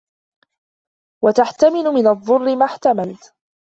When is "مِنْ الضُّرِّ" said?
1.93-2.55